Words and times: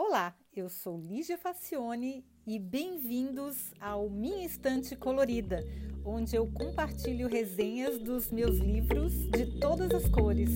Olá, 0.00 0.32
eu 0.54 0.68
sou 0.68 0.96
Lígia 0.96 1.36
Facione 1.36 2.24
e 2.46 2.56
bem-vindos 2.56 3.74
ao 3.80 4.08
Minha 4.08 4.46
Estante 4.46 4.94
Colorida, 4.94 5.58
onde 6.04 6.36
eu 6.36 6.46
compartilho 6.46 7.26
resenhas 7.28 7.98
dos 7.98 8.30
meus 8.30 8.58
livros 8.58 9.12
de 9.30 9.58
todas 9.58 9.90
as 9.90 10.08
cores. 10.08 10.50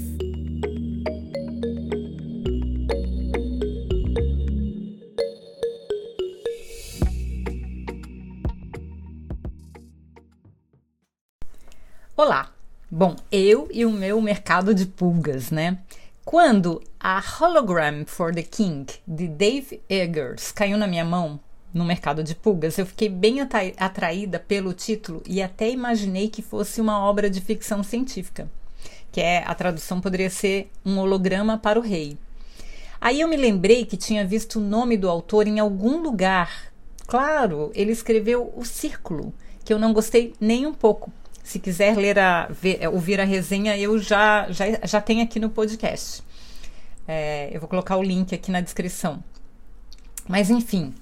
Olá! 12.17 12.55
Bom, 12.89 13.17
eu 13.33 13.69
e 13.73 13.85
o 13.85 13.91
meu 13.91 14.21
mercado 14.21 14.75
de 14.75 14.87
pulgas, 14.87 15.51
né? 15.51 15.83
Quando 16.25 16.81
a 17.01 17.21
Hologram 17.21 18.05
for 18.07 18.33
the 18.33 18.45
King 18.45 18.87
de 19.05 19.27
Dave 19.27 19.83
Eggers 19.89 20.53
caiu 20.53 20.79
na 20.79 20.87
minha 20.87 21.05
mão 21.05 21.41
no 21.75 21.85
mercado 21.85 22.23
de 22.23 22.33
pulgas, 22.33 22.79
eu 22.79 22.87
fiquei 22.87 23.09
bem 23.09 23.39
atraída 23.77 24.39
pelo 24.39 24.73
título 24.73 25.21
e 25.27 25.43
até 25.43 25.69
imaginei 25.69 26.29
que 26.29 26.41
fosse 26.41 26.81
uma 26.81 27.01
obra 27.01 27.29
de 27.29 27.41
ficção 27.41 27.83
científica, 27.83 28.49
que 29.11 29.21
é 29.21 29.43
a 29.45 29.53
tradução 29.53 30.01
poderia 30.01 30.31
ser 30.31 30.71
um 30.87 30.97
holograma 30.99 31.59
para 31.59 31.79
o 31.79 31.83
rei. 31.83 32.17
Aí 33.01 33.21
eu 33.21 33.27
me 33.27 33.37
lembrei 33.37 33.85
que 33.85 33.97
tinha 33.97 34.25
visto 34.25 34.61
o 34.61 34.63
nome 34.63 34.97
do 34.97 35.11
autor 35.11 35.49
em 35.49 35.59
algum 35.59 36.01
lugar. 36.01 36.73
Claro, 37.05 37.73
ele 37.75 37.91
escreveu 37.91 38.53
O 38.57 38.65
Círculo, 38.65 39.35
que 39.65 39.73
eu 39.75 39.79
não 39.79 39.93
gostei 39.93 40.35
nem 40.41 40.67
um 40.67 40.73
pouco, 40.73 41.13
se 41.43 41.59
quiser 41.59 41.97
ler 41.97 42.19
a, 42.19 42.47
ver, 42.51 42.79
é, 42.81 42.89
ouvir 42.89 43.21
a 43.21 43.25
resenha, 43.25 43.77
eu 43.77 43.99
já, 43.99 44.51
já, 44.51 44.65
já 44.85 45.01
tenho 45.01 45.23
aqui 45.23 45.41
no 45.41 45.51
podcast. 45.51 46.23
É, 47.07 47.51
eu 47.53 47.61
vou 47.61 47.69
colocar 47.69 47.97
o 47.97 48.03
link 48.03 48.35
aqui 48.35 48.51
na 48.51 48.61
descrição. 48.61 49.23
Mas 50.29 50.51
enfim, 50.51 50.95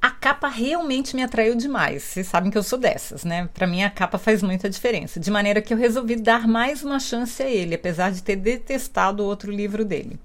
a 0.00 0.10
capa 0.10 0.48
realmente 0.48 1.16
me 1.16 1.22
atraiu 1.22 1.56
demais. 1.56 2.02
Vocês 2.02 2.26
sabem 2.26 2.50
que 2.50 2.58
eu 2.58 2.62
sou 2.62 2.78
dessas, 2.78 3.24
né? 3.24 3.48
Para 3.52 3.66
mim 3.66 3.82
a 3.82 3.90
capa 3.90 4.18
faz 4.18 4.42
muita 4.42 4.68
diferença. 4.68 5.18
De 5.18 5.30
maneira 5.30 5.62
que 5.62 5.72
eu 5.72 5.78
resolvi 5.78 6.16
dar 6.16 6.46
mais 6.46 6.84
uma 6.84 7.00
chance 7.00 7.42
a 7.42 7.48
ele, 7.48 7.74
apesar 7.74 8.12
de 8.12 8.22
ter 8.22 8.36
detestado 8.36 9.22
o 9.22 9.26
outro 9.26 9.50
livro 9.50 9.84
dele. 9.84 10.20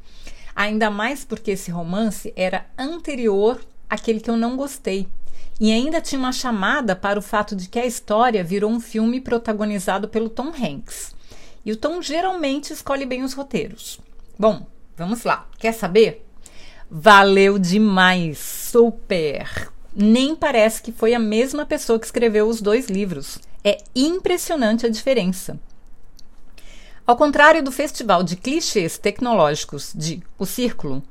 Ainda 0.55 0.91
mais 0.91 1.25
porque 1.25 1.51
esse 1.51 1.71
romance 1.71 2.31
era 2.35 2.65
anterior 2.77 3.59
àquele 3.89 4.19
que 4.19 4.29
eu 4.29 4.37
não 4.37 4.55
gostei, 4.55 5.07
e 5.63 5.71
ainda 5.71 6.01
tinha 6.01 6.19
uma 6.19 6.33
chamada 6.33 6.93
para 6.93 7.17
o 7.17 7.21
fato 7.21 7.55
de 7.55 7.69
que 7.69 7.79
a 7.79 7.85
história 7.85 8.43
virou 8.43 8.69
um 8.69 8.81
filme 8.81 9.21
protagonizado 9.21 10.09
pelo 10.09 10.27
Tom 10.27 10.49
Hanks. 10.49 11.15
E 11.65 11.71
o 11.71 11.77
Tom 11.77 12.01
geralmente 12.01 12.73
escolhe 12.73 13.05
bem 13.05 13.23
os 13.23 13.31
roteiros. 13.31 13.97
Bom, 14.37 14.67
vamos 14.97 15.23
lá. 15.23 15.47
Quer 15.57 15.71
saber? 15.73 16.27
Valeu 16.91 17.57
demais! 17.57 18.39
Super! 18.39 19.71
Nem 19.95 20.35
parece 20.35 20.81
que 20.81 20.91
foi 20.91 21.13
a 21.13 21.19
mesma 21.19 21.65
pessoa 21.65 21.97
que 21.97 22.07
escreveu 22.07 22.49
os 22.49 22.61
dois 22.61 22.89
livros. 22.89 23.39
É 23.63 23.77
impressionante 23.95 24.85
a 24.85 24.89
diferença. 24.89 25.57
Ao 27.07 27.15
contrário 27.15 27.63
do 27.63 27.71
festival 27.71 28.21
de 28.21 28.35
clichês 28.35 28.97
tecnológicos 28.97 29.93
de 29.95 30.21
O 30.37 30.45
Círculo, 30.45 31.01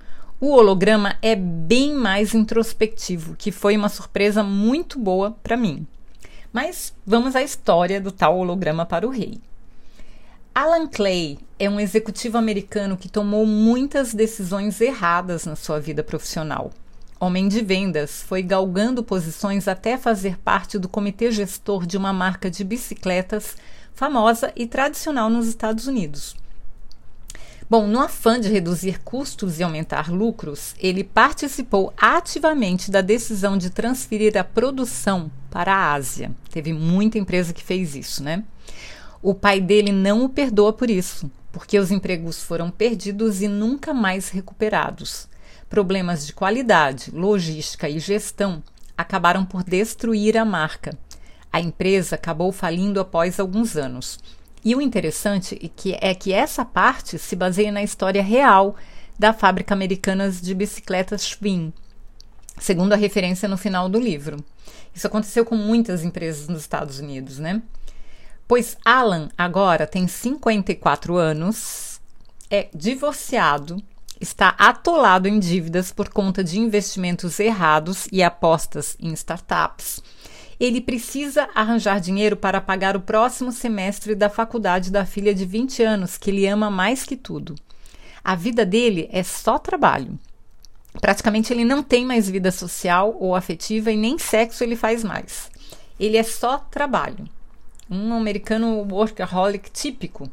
o 0.43 0.57
holograma 0.57 1.15
é 1.23 1.37
bem 1.37 1.95
mais 1.95 2.35
introspectivo, 2.35 3.37
que 3.37 3.53
foi 3.53 3.77
uma 3.77 3.89
surpresa 3.89 4.43
muito 4.43 4.99
boa 4.99 5.31
para 5.41 5.57
mim. 5.57 5.87
Mas 6.53 6.93
vamos 7.07 7.37
à 7.37 7.45
história 7.45 8.01
do 8.01 8.11
tal 8.11 8.37
holograma 8.37 8.85
para 8.85 9.07
o 9.07 9.11
rei. 9.11 9.41
Alan 10.53 10.89
Clay 10.89 11.39
é 11.61 11.71
um 11.71 11.79
executivo 11.79 12.39
americano 12.39 12.97
que 12.97 13.09
tomou 13.09 13.47
muitas 13.47 14.13
decisões 14.13 14.81
erradas 14.81 15.47
na 15.47 15.55
sua 15.55 15.79
vida 15.79 16.03
profissional. 16.03 16.73
Homem 17.21 17.47
de 17.47 17.63
vendas, 17.63 18.25
foi 18.25 18.43
galgando 18.43 19.05
posições 19.05 19.69
até 19.69 19.97
fazer 19.97 20.37
parte 20.39 20.77
do 20.77 20.89
comitê 20.89 21.31
gestor 21.31 21.87
de 21.87 21.97
uma 21.97 22.13
marca 22.13 22.51
de 22.51 22.65
bicicletas 22.65 23.57
famosa 23.95 24.53
e 24.57 24.67
tradicional 24.67 25.31
nos 25.31 25.47
Estados 25.47 25.87
Unidos. 25.87 26.35
Bom, 27.73 27.87
no 27.87 28.01
afã 28.01 28.39
de 28.39 28.51
reduzir 28.51 29.01
custos 29.01 29.59
e 29.59 29.63
aumentar 29.63 30.13
lucros, 30.13 30.75
ele 30.79 31.03
participou 31.03 31.91
ativamente 31.97 32.91
da 32.91 33.01
decisão 33.01 33.57
de 33.57 33.71
transferir 33.71 34.37
a 34.37 34.45
produção 34.45 35.33
para 35.51 35.75
a 35.75 35.95
Ásia. 35.95 36.33
Teve 36.51 36.75
muita 36.75 37.17
empresa 37.17 37.55
que 37.55 37.65
fez 37.65 37.97
isso, 37.97 38.23
né? 38.23 38.45
O 39.23 39.33
pai 39.33 39.59
dele 39.59 39.91
não 39.91 40.23
o 40.23 40.29
perdoa 40.29 40.75
por 40.75 40.91
isso, 40.91 41.31
porque 41.51 41.79
os 41.79 41.91
empregos 41.91 42.43
foram 42.43 42.71
perdidos 42.71 43.41
e 43.41 43.49
nunca 43.49 43.95
mais 43.95 44.29
recuperados. 44.29 45.27
Problemas 45.71 46.27
de 46.27 46.35
qualidade, 46.35 47.11
logística 47.11 47.89
e 47.89 47.99
gestão 47.99 48.63
acabaram 48.95 49.47
por 49.47 49.65
destruir 49.65 50.37
a 50.37 50.45
marca. 50.45 50.95
A 51.51 51.59
empresa 51.59 52.17
acabou 52.17 52.53
falindo 52.53 53.01
após 53.01 53.41
alguns 53.41 53.79
anos. 53.79 54.19
E 54.65 54.77
o 54.77 54.81
interessante 54.81 55.59
é 55.63 55.69
que, 55.69 55.99
é 56.01 56.15
que 56.15 56.33
essa 56.33 56.65
parte 56.65 57.19
se 57.19 57.35
baseia 57.35 57.73
na 57.73 57.83
história 57.83 58.23
real 58.23 58.77
da 59.19 59.33
fábrica 59.33 59.75
americana 59.75 60.31
de 60.31 60.55
bicicletas 60.55 61.27
Schwinn, 61.27 61.73
segundo 62.59 62.93
a 62.93 62.97
referência 62.97 63.49
no 63.49 63.57
final 63.57 63.89
do 63.89 63.99
livro. 63.99 64.43
Isso 64.95 65.07
aconteceu 65.07 65.45
com 65.45 65.57
muitas 65.57 66.05
empresas 66.05 66.49
nos 66.49 66.61
Estados 66.61 67.01
Unidos, 67.01 67.39
né? 67.39 67.61
Pois 68.47 68.77
Alan 68.85 69.31
agora 69.37 69.87
tem 69.87 70.07
54 70.07 71.17
anos, 71.17 72.01
é 72.51 72.69
divorciado, 72.75 73.83
está 74.21 74.55
atolado 74.59 75.27
em 75.27 75.39
dívidas 75.39 75.91
por 75.91 76.09
conta 76.09 76.45
de 76.45 76.59
investimentos 76.59 77.41
errados 77.41 78.07
e 78.13 78.23
apostas 78.23 78.97
em 79.01 79.13
startups 79.13 80.03
ele 80.63 80.81
precisa 80.81 81.49
arranjar 81.57 81.99
dinheiro 81.99 82.37
para 82.37 82.61
pagar 82.61 82.97
o 82.97 83.01
próximo 83.01 83.51
semestre 83.51 84.15
da 84.15 84.31
faculdade 84.31 84.93
da 84.93 85.05
filha 85.05 85.35
de 85.35 85.45
20 85.45 85.83
anos, 85.83 86.17
que 86.17 86.31
ele 86.31 86.47
ama 86.47 86.71
mais 86.71 87.03
que 87.03 87.17
tudo. 87.17 87.57
A 88.23 88.37
vida 88.37 88.65
dele 88.65 89.09
é 89.11 89.25
só 89.25 89.59
trabalho. 89.59 90.17
Praticamente 91.01 91.53
ele 91.53 91.65
não 91.65 91.83
tem 91.83 92.07
mais 92.07 92.31
vida 92.31 92.53
social 92.53 93.17
ou 93.19 93.35
afetiva 93.35 93.91
e 93.91 93.97
nem 93.97 94.21
sexo 94.21 94.63
ele 94.63 94.77
faz 94.77 95.03
mais. 95.03 95.51
Ele 95.99 96.17
é 96.17 96.23
só 96.23 96.59
trabalho. 96.59 97.29
Um 97.91 98.13
americano 98.13 98.87
workaholic 98.89 99.69
típico. 99.69 100.31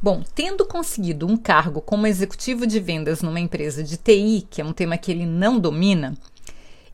Bom, 0.00 0.24
tendo 0.34 0.64
conseguido 0.64 1.26
um 1.26 1.36
cargo 1.36 1.82
como 1.82 2.06
executivo 2.06 2.66
de 2.66 2.80
vendas 2.80 3.20
numa 3.20 3.38
empresa 3.38 3.84
de 3.84 3.98
TI, 3.98 4.46
que 4.48 4.62
é 4.62 4.64
um 4.64 4.72
tema 4.72 4.96
que 4.96 5.12
ele 5.12 5.26
não 5.26 5.60
domina, 5.60 6.16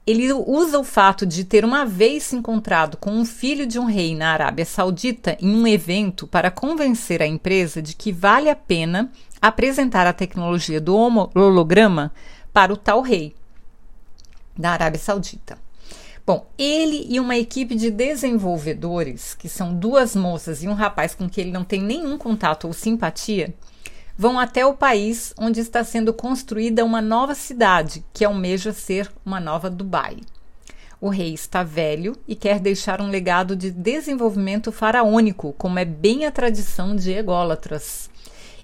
ele 0.09 0.33
usa 0.33 0.79
o 0.79 0.85
fato 0.85 1.27
de 1.27 1.45
ter 1.45 1.67
uma 1.67 1.85
vez 1.85 2.23
se 2.23 2.37
encontrado 2.37 2.97
com 2.97 3.11
um 3.11 3.27
filho 3.27 3.67
de 3.67 3.79
um 3.79 3.85
rei 3.85 4.17
na 4.17 4.31
Arábia 4.33 4.65
Saudita 4.65 5.37
em 5.39 5.55
um 5.55 5.67
evento 5.67 6.27
para 6.27 6.51
convencer 6.51 7.21
a 7.21 7.27
empresa 7.27 7.83
de 7.83 7.95
que 7.95 8.11
vale 8.11 8.49
a 8.49 8.57
pena 8.57 9.13
apresentar 9.39 10.07
a 10.07 10.15
tecnologia 10.15 10.81
do 10.81 10.97
holograma 10.97 12.11
para 12.55 12.73
o 12.73 12.77
tal 12.77 13.03
rei 13.03 13.35
da 14.57 14.71
Arábia 14.71 14.99
Saudita. 14.99 15.59
Bom, 16.27 16.47
ele 16.57 17.07
e 17.11 17.21
uma 17.21 17.37
equipe 17.37 17.75
de 17.75 17.91
desenvolvedores, 17.91 19.35
que 19.35 19.49
são 19.49 19.75
duas 19.75 20.17
moças 20.17 20.63
e 20.63 20.69
um 20.69 20.75
rapaz 20.75 21.15
com 21.15 21.29
quem 21.29 21.45
ele 21.45 21.53
não 21.53 21.65
tem 21.65 21.83
nenhum 21.83 22.17
contato 22.17 22.67
ou 22.67 22.73
simpatia, 22.73 23.55
vão 24.19 24.37
até 24.37 24.67
o 24.67 24.75
país 24.75 25.33
onde 25.39 25.61
está 25.61 25.85
sendo 25.85 26.13
construída 26.13 26.85
uma 26.85 27.01
nova 27.01 27.37
cidade, 27.37 28.05
que 28.13 28.25
almeja 28.25 28.73
ser 28.73 29.09
uma 29.25 29.39
nova 29.39 29.71
Dubai. 29.71 30.17
O 31.01 31.09
rei 31.09 31.33
está 31.33 31.63
velho 31.63 32.17
e 32.27 32.35
quer 32.35 32.59
deixar 32.59 33.01
um 33.01 33.09
legado 33.09 33.55
de 33.55 33.71
desenvolvimento 33.71 34.73
faraônico, 34.73 35.55
como 35.57 35.79
é 35.79 35.85
bem 35.85 36.27
a 36.27 36.33
tradição 36.33 36.97
de 36.97 37.13
ególatras. 37.13 38.11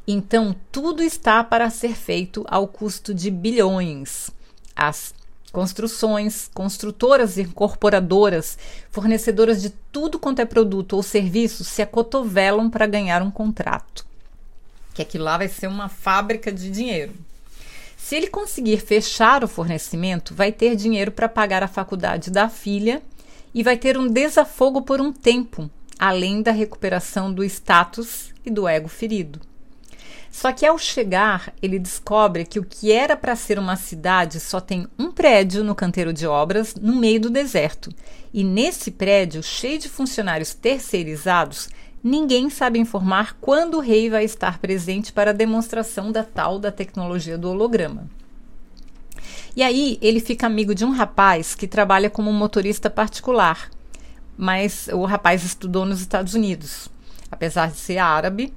Então, 0.09 0.57
tudo 0.73 1.05
está 1.05 1.45
para 1.45 1.71
ser 1.71 1.95
feito 1.95 2.45
ao 2.49 2.67
custo 2.67 3.15
de 3.15 3.31
bilhões. 3.31 4.31
As 4.75 5.15
construções, 5.53 6.50
construtoras 6.53 7.37
e 7.37 7.43
incorporadoras, 7.43 8.59
fornecedoras 8.91 9.62
de 9.62 9.71
tudo 9.71 10.19
quanto 10.19 10.41
é 10.41 10.45
produto 10.45 10.95
ou 10.95 11.03
serviço, 11.03 11.62
se 11.62 11.81
acotovelam 11.81 12.69
para 12.69 12.89
ganhar 12.89 13.23
um 13.23 13.31
contrato 13.31 14.05
que 14.94 15.02
aquilo 15.02 15.25
lá 15.25 15.37
vai 15.37 15.49
ser 15.49 15.67
uma 15.67 15.88
fábrica 15.88 16.50
de 16.50 16.70
dinheiro. 16.70 17.12
Se 17.96 18.14
ele 18.14 18.29
conseguir 18.29 18.79
fechar 18.79 19.43
o 19.43 19.49
fornecimento, 19.49 20.35
vai 20.35 20.52
ter 20.52 20.76
dinheiro 20.76 21.11
para 21.11 21.29
pagar 21.29 21.62
a 21.62 21.69
faculdade 21.69 22.31
da 22.31 22.49
filha 22.49 23.02
e 23.55 23.62
vai 23.62 23.76
ter 23.76 23.99
um 23.99 24.06
desafogo 24.06 24.82
por 24.82 25.00
um 25.00 25.12
tempo, 25.12 25.70
além 25.99 26.43
da 26.43 26.52
recuperação 26.52 27.32
do 27.32 27.43
status 27.44 28.32
e 28.44 28.50
do 28.50 28.69
ego 28.69 28.88
ferido. 28.88 29.41
Só 30.31 30.50
que 30.50 30.67
ao 30.67 30.76
chegar, 30.76 31.55
ele 31.62 31.79
descobre 31.79 32.44
que 32.44 32.58
o 32.58 32.64
que 32.64 32.90
era 32.90 33.17
para 33.17 33.37
ser 33.37 33.56
uma 33.56 33.76
cidade 33.76 34.40
só 34.40 34.61
tem 34.61 34.87
um 34.99 35.12
prédio 35.12 35.62
no 35.62 35.76
canteiro 35.76 36.12
de 36.12 36.26
obras, 36.26 36.75
no 36.75 36.97
meio 36.97 37.20
do 37.20 37.31
deserto. 37.31 37.88
E 38.32 38.43
nesse 38.43 38.90
prédio, 38.90 39.44
cheio 39.44 39.79
de 39.79 39.88
funcionários 39.88 40.52
terceirizados, 40.52 41.69
ninguém 42.05 42.51
sabe 42.51 42.79
informar 42.79 43.39
quando 43.41 43.79
o 43.79 43.81
rei 43.81 44.11
vai 44.11 44.25
estar 44.25 44.59
presente 44.59 45.11
para 45.11 45.31
a 45.31 45.35
demonstração 45.35 46.12
da 46.12 46.23
tal 46.23 46.59
da 46.59 46.71
tecnologia 46.71 47.39
do 47.39 47.49
holograma. 47.49 48.06
E 49.56 49.62
aí 49.62 49.99
ele 50.03 50.21
fica 50.21 50.47
amigo 50.47 50.75
de 50.75 50.85
um 50.85 50.91
rapaz 50.91 51.55
que 51.55 51.67
trabalha 51.67 52.11
como 52.11 52.31
motorista 52.31 52.91
particular, 52.91 53.71
mas 54.37 54.89
o 54.93 55.05
rapaz 55.05 55.43
estudou 55.45 55.87
nos 55.87 56.01
Estados 56.01 56.35
Unidos. 56.35 56.91
Apesar 57.31 57.71
de 57.71 57.79
ser 57.79 57.99
árabe, 57.99 58.53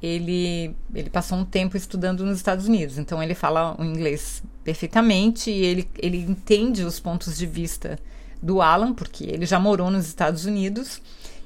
ele, 0.00 0.76
ele 0.94 1.10
passou 1.10 1.38
um 1.38 1.44
tempo 1.44 1.76
estudando 1.76 2.24
nos 2.24 2.36
Estados 2.36 2.68
Unidos, 2.68 2.98
então 2.98 3.22
ele 3.22 3.34
fala 3.34 3.74
o 3.78 3.84
inglês 3.84 4.42
perfeitamente 4.62 5.50
e 5.50 5.64
ele, 5.64 5.88
ele 5.98 6.18
entende 6.18 6.84
os 6.84 7.00
pontos 7.00 7.36
de 7.36 7.46
vista 7.46 7.98
do 8.42 8.60
Alan, 8.60 8.92
porque 8.92 9.24
ele 9.24 9.46
já 9.46 9.58
morou 9.58 9.90
nos 9.90 10.06
Estados 10.06 10.44
Unidos, 10.44 11.00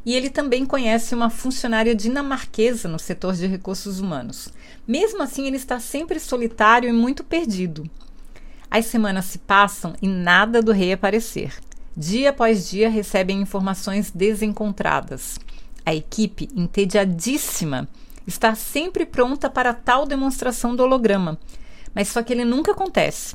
e 0.05 0.15
ele 0.15 0.31
também 0.31 0.65
conhece 0.65 1.15
uma 1.15 1.31
funcionária 1.31 1.95
dinamarquesa 1.95 2.89
no 2.89 2.99
setor 2.99 3.35
de 3.35 3.47
recursos 3.47 4.01
humanos. 4.01 4.49
Mesmo 4.87 5.23
assim, 5.23 5.47
ele 5.47 5.57
está 5.57 5.79
sempre 5.79 6.19
solitário 6.19 6.89
e 6.89 6.93
muito 6.93 7.23
perdido. 7.23 7.89
As 8.71 8.87
semanas 8.87 9.27
se 9.27 9.39
passam 9.39 9.95
e 10.01 10.09
nada 10.09 10.63
do 10.63 10.73
rei 10.73 10.93
aparecer. 10.93 11.55
Dia 11.97 12.31
após 12.31 12.69
dia 12.69 12.89
recebem 12.89 13.41
informações 13.41 14.11
desencontradas. 14.11 15.39
A 15.85 15.95
equipe, 15.95 16.49
entediadíssima, 16.55 17.89
está 18.27 18.55
sempre 18.55 19.07
pronta 19.07 19.49
para 19.49 19.73
tal 19.73 20.05
demonstração 20.05 20.77
do 20.77 20.83
holograma, 20.83 21.39
mas 21.95 22.09
só 22.09 22.23
que 22.23 22.33
ele 22.33 22.45
nunca 22.45 22.73
acontece. 22.73 23.35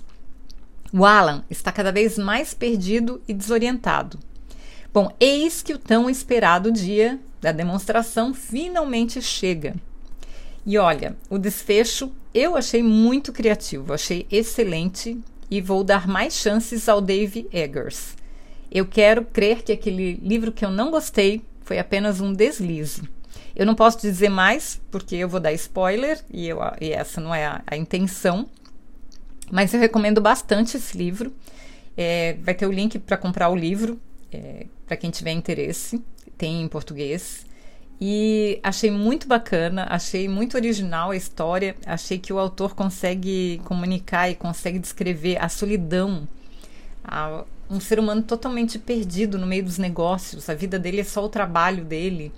O 0.93 1.03
Alan 1.03 1.43
está 1.49 1.71
cada 1.71 1.91
vez 1.91 2.17
mais 2.17 2.53
perdido 2.53 3.19
e 3.27 3.33
desorientado. 3.33 4.19
Bom, 4.93 5.11
eis 5.19 5.63
que 5.63 5.73
o 5.73 5.77
tão 5.79 6.07
esperado 6.07 6.71
dia 6.71 7.19
da 7.41 7.51
demonstração 7.51 8.31
finalmente 8.31 9.23
chega. 9.23 9.73
E 10.63 10.77
olha, 10.77 11.17
o 11.31 11.39
desfecho 11.39 12.11
eu 12.31 12.55
achei 12.55 12.83
muito 12.83 13.33
criativo, 13.33 13.91
achei 13.91 14.27
excelente 14.31 15.19
e 15.49 15.59
vou 15.59 15.83
dar 15.83 16.07
mais 16.07 16.35
chances 16.35 16.87
ao 16.87 17.01
Dave 17.01 17.47
Eggers. 17.51 18.15
Eu 18.71 18.85
quero 18.85 19.25
crer 19.25 19.63
que 19.63 19.71
aquele 19.71 20.13
livro 20.21 20.51
que 20.51 20.63
eu 20.63 20.69
não 20.69 20.91
gostei 20.91 21.41
foi 21.61 21.79
apenas 21.79 22.21
um 22.21 22.31
deslize. 22.31 23.01
Eu 23.55 23.65
não 23.65 23.73
posso 23.73 23.99
dizer 23.99 24.29
mais, 24.29 24.79
porque 24.91 25.15
eu 25.15 25.27
vou 25.27 25.39
dar 25.39 25.53
spoiler, 25.53 26.23
e, 26.31 26.47
eu, 26.47 26.59
e 26.79 26.91
essa 26.91 27.19
não 27.19 27.33
é 27.33 27.47
a, 27.47 27.63
a, 27.65 27.75
intenção. 27.75 28.47
Mas 29.51 29.73
eu 29.73 29.79
recomendo 29.79 30.21
bastante 30.21 30.77
esse 30.77 30.95
livro. 30.95 31.33
É, 31.97 32.37
vai 32.41 32.53
ter 32.53 32.65
o 32.67 32.71
link 32.71 32.97
para 32.97 33.17
comprar 33.17 33.49
o 33.49 33.55
livro, 33.55 33.99
é, 34.35 34.65
para 34.85 34.97
quem 34.97 35.09
tiver 35.09 35.31
interesse. 35.31 36.01
Tem 36.37 36.61
em 36.61 36.67
português. 36.67 37.45
E 38.01 38.59
achei 38.63 38.91
muito 38.91 39.27
bacana, 39.27 39.85
achei 39.89 40.27
muito 40.27 40.55
original 40.55 41.11
a 41.11 41.15
história. 41.15 41.75
Achei 41.85 42.17
que 42.17 42.33
o 42.33 42.39
autor 42.39 42.75
consegue 42.75 43.61
comunicar 43.65 44.29
e 44.29 44.35
consegue 44.35 44.79
descrever 44.79 45.37
a 45.41 45.47
solidão. 45.47 46.27
A, 47.03 47.45
um 47.69 47.79
ser 47.79 47.99
humano 47.99 48.21
totalmente 48.21 48.77
perdido 48.77 49.37
no 49.37 49.47
meio 49.47 49.63
dos 49.63 49.77
negócios. 49.77 50.49
A 50.49 50.53
vida 50.53 50.77
dele 50.77 51.01
é 51.01 51.03
só 51.03 51.23
o 51.23 51.29
trabalho 51.29 51.85
dele 51.85 52.31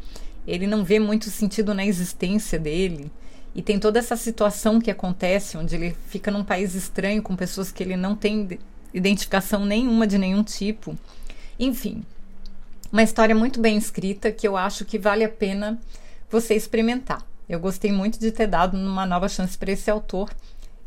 ele 0.48 0.68
não 0.68 0.84
vê 0.84 1.00
muito 1.00 1.30
sentido 1.30 1.74
na 1.74 1.86
existência 1.86 2.60
dele. 2.60 3.12
E 3.54 3.62
tem 3.62 3.80
toda 3.80 4.00
essa 4.00 4.16
situação 4.16 4.80
que 4.80 4.92
acontece, 4.92 5.58
onde 5.58 5.76
ele 5.76 5.96
fica 6.08 6.30
num 6.30 6.44
país 6.44 6.76
estranho 6.76 7.22
com 7.22 7.36
pessoas 7.36 7.72
que 7.72 7.82
ele 7.82 7.96
não 7.96 8.16
tem 8.16 8.60
identificação 8.94 9.66
nenhuma 9.66 10.06
de 10.06 10.18
nenhum 10.18 10.44
tipo. 10.44 10.96
Enfim, 11.60 12.04
uma 12.92 13.04
história 13.04 13.36
muito 13.36 13.60
bem 13.60 13.78
escrita 13.78 14.32
que 14.32 14.48
eu 14.48 14.56
acho 14.56 14.86
que 14.86 15.00
vale 15.00 15.24
a 15.24 15.30
pena 15.30 15.80
você 16.30 16.54
experimentar. 16.54 17.26
Eu 17.48 17.60
gostei 17.60 17.92
muito 17.92 18.20
de 18.20 18.32
ter 18.32 18.48
dado 18.48 18.76
uma 18.78 19.06
nova 19.06 19.30
chance 19.30 19.58
para 19.58 19.72
esse 19.72 19.90
autor. 19.90 20.30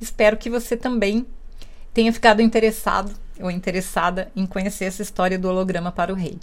Espero 0.00 0.36
que 0.36 0.50
você 0.50 0.76
também 0.76 1.26
tenha 1.94 2.12
ficado 2.12 2.42
interessado 2.42 3.12
ou 3.40 3.50
interessada 3.50 4.30
em 4.34 4.46
conhecer 4.46 4.86
essa 4.86 5.02
história 5.02 5.38
do 5.38 5.48
holograma 5.48 5.92
para 5.92 6.12
o 6.12 6.16
rei. 6.16 6.38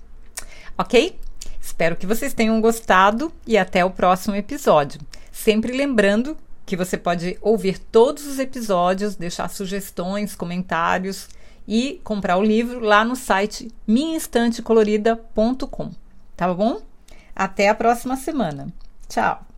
Ok? 0.77 1.18
Espero 1.62 1.95
que 1.95 2.06
vocês 2.06 2.33
tenham 2.33 2.60
gostado 2.62 3.31
e 3.45 3.57
até 3.57 3.83
o 3.83 3.89
próximo 3.89 4.36
episódio. 4.36 5.01
Sempre 5.31 5.75
lembrando 5.75 6.38
que 6.66 6.77
você 6.77 6.98
pode 6.98 7.38
ouvir 7.42 7.77
todos 7.77 8.25
os 8.25 8.39
episódios, 8.39 9.16
deixar 9.16 9.50
sugestões, 9.50 10.36
comentários 10.36 11.27
e 11.67 12.00
comprar 12.03 12.38
o 12.38 12.44
livro 12.44 12.79
lá 12.79 13.03
no 13.03 13.15
site 13.15 13.71
minhaestantecolorida.com. 13.88 15.91
Tá 16.35 16.53
bom? 16.53 16.81
Até 17.35 17.69
a 17.69 17.75
próxima 17.75 18.15
semana. 18.15 18.67
Tchau! 19.07 19.54